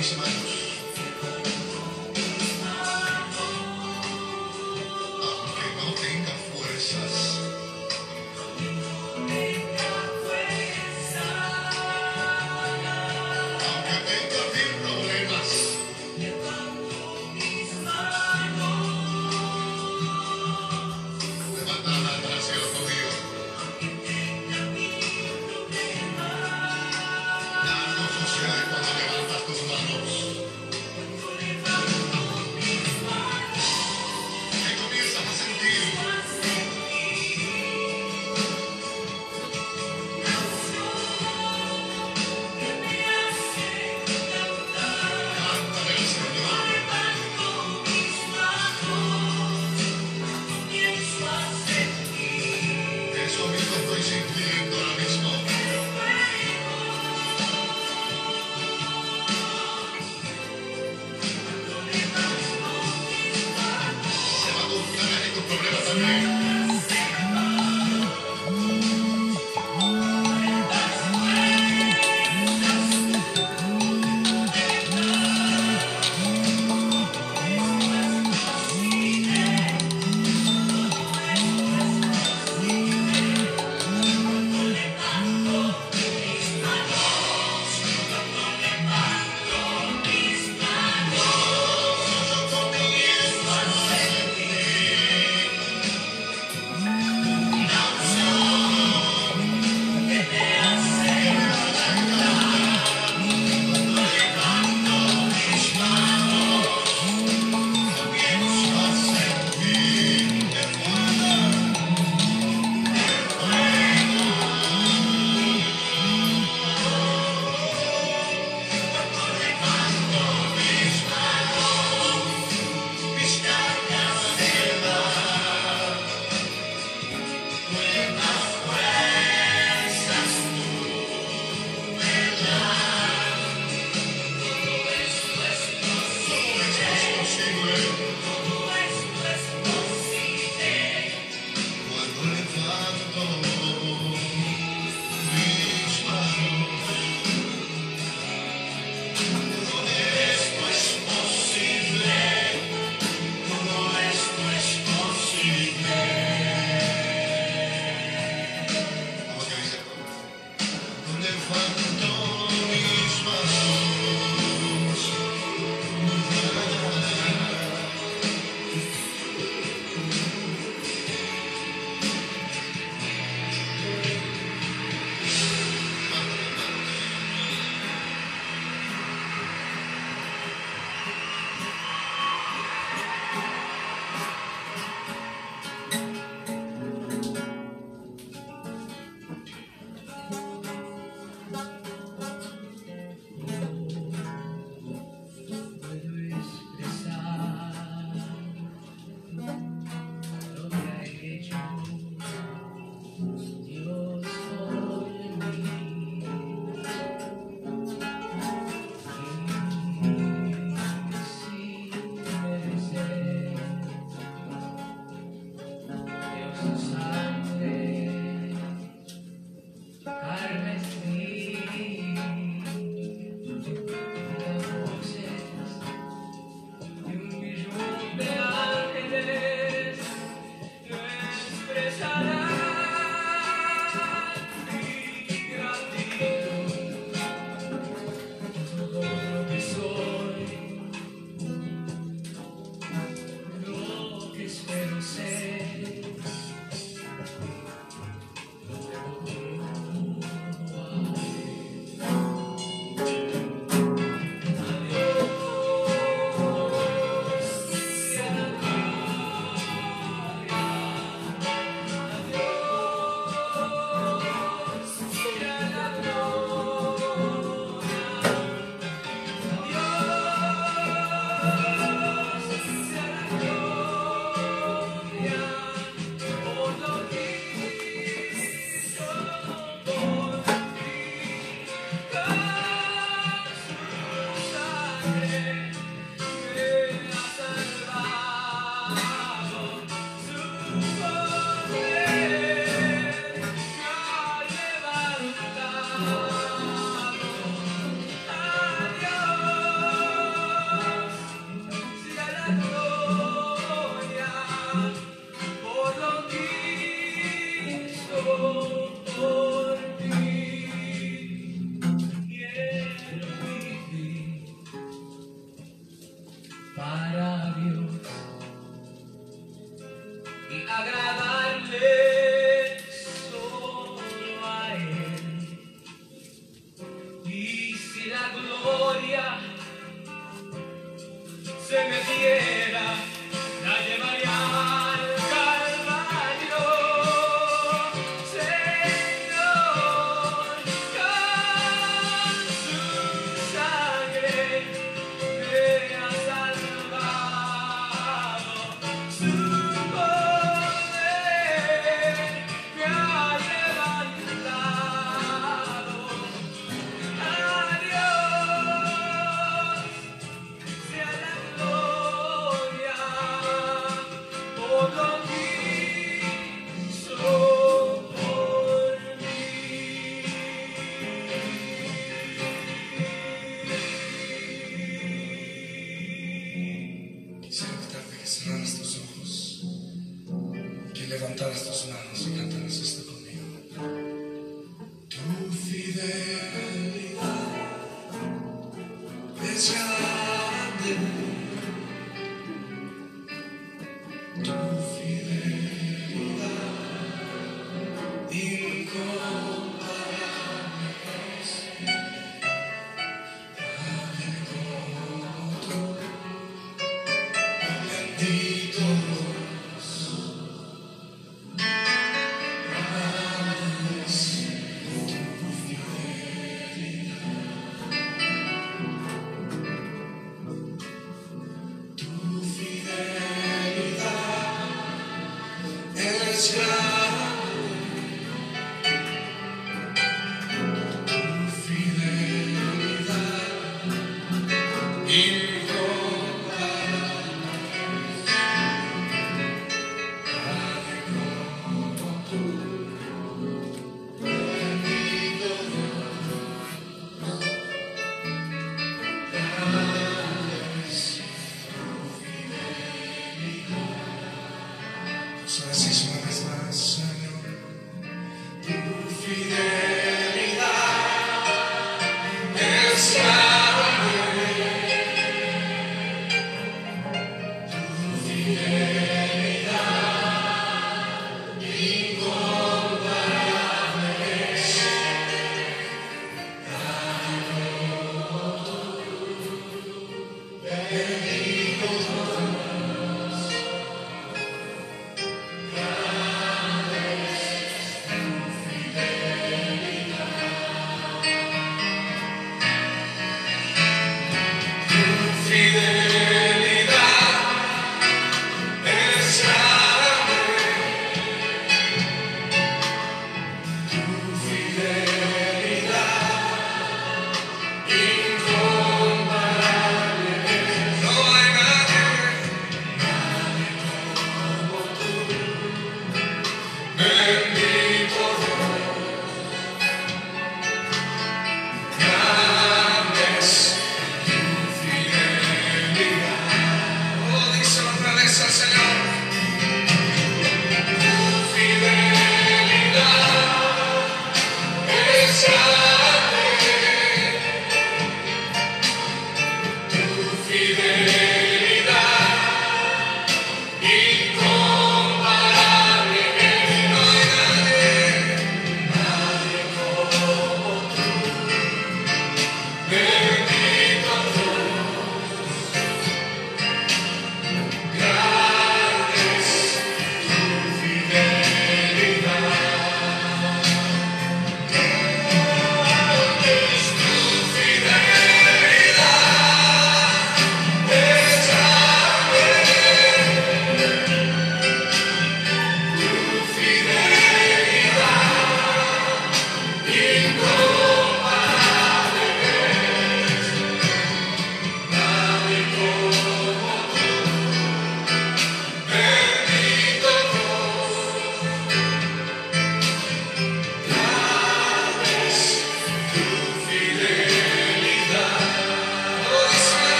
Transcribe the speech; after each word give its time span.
Levanto 0.00 0.49
problemas 66.00 66.39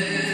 y 0.00 0.29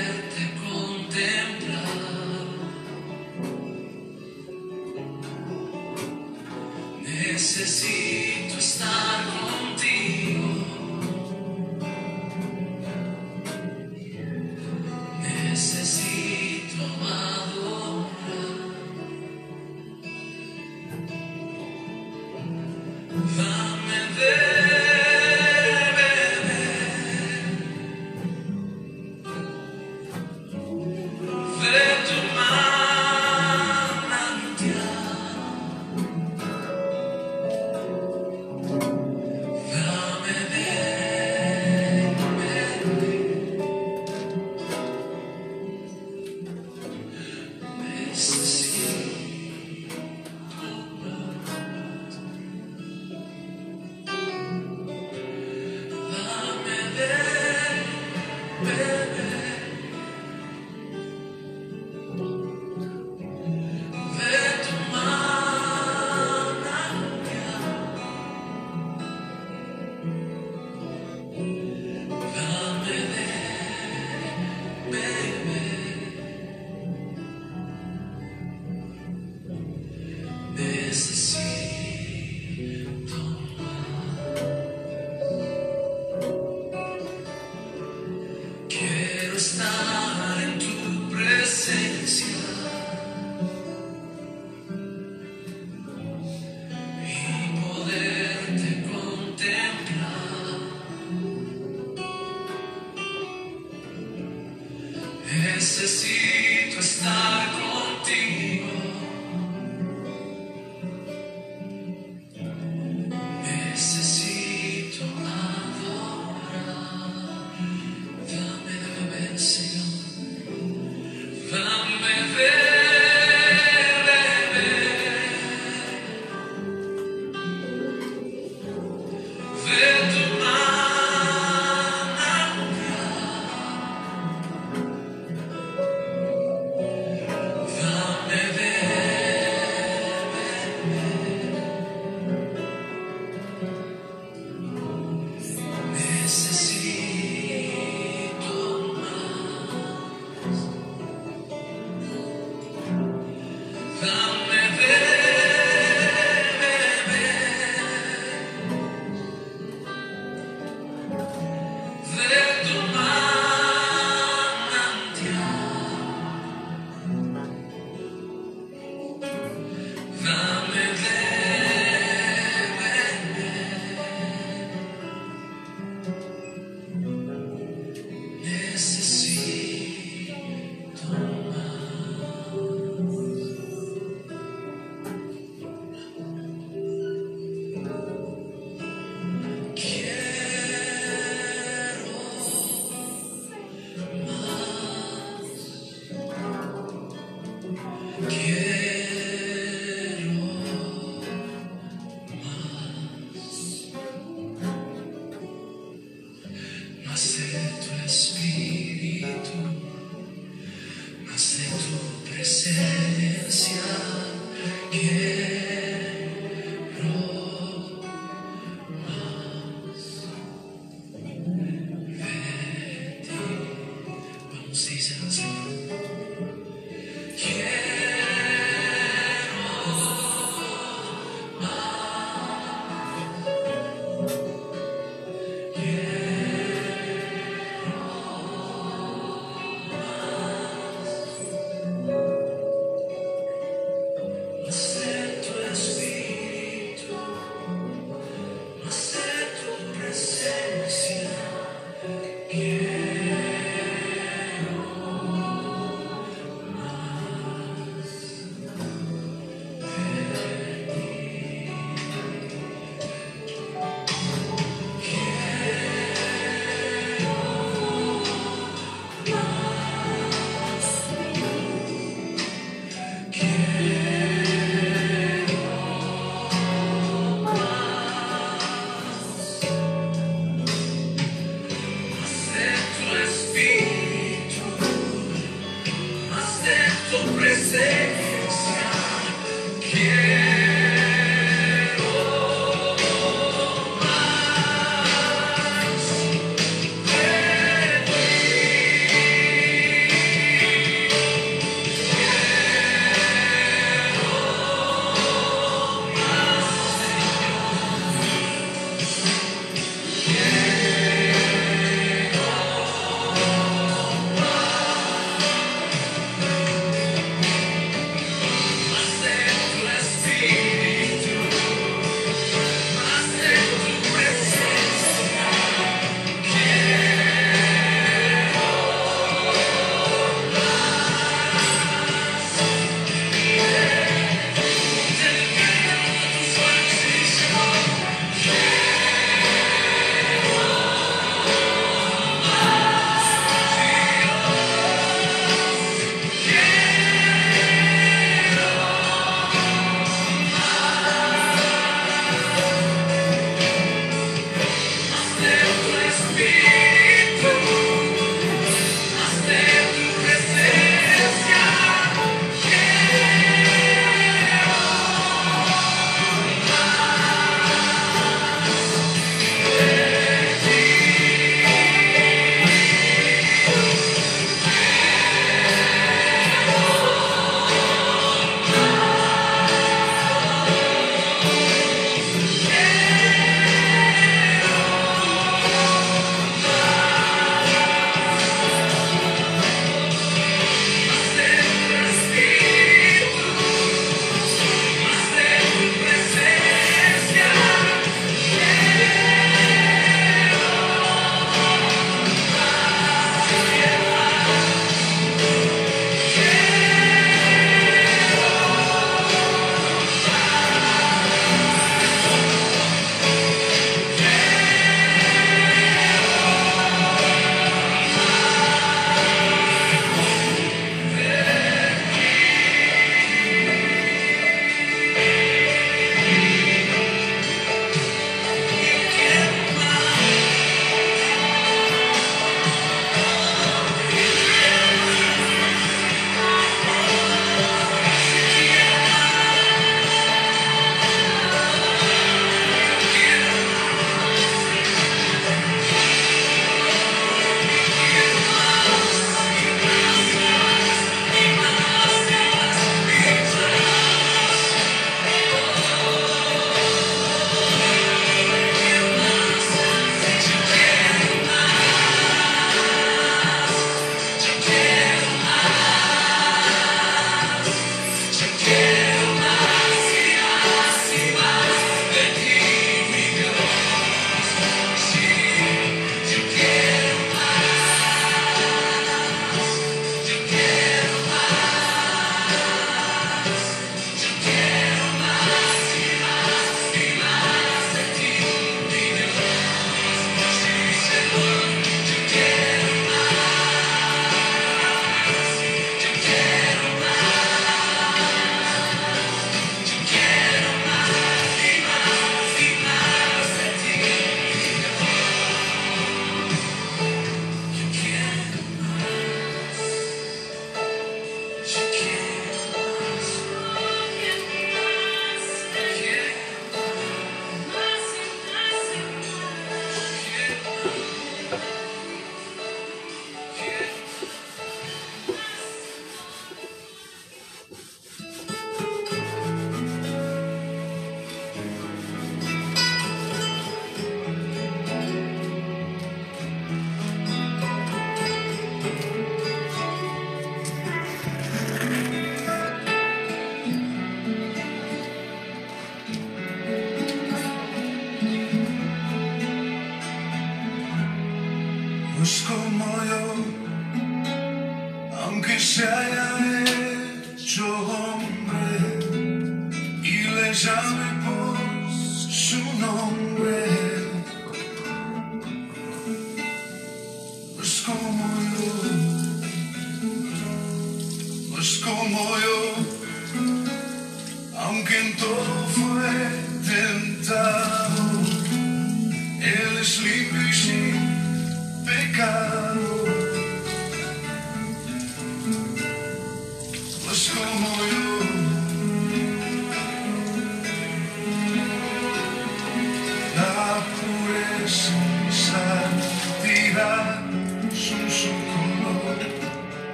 Quiero 289.97 290.23